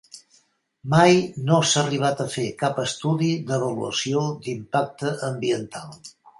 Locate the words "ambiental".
5.33-5.97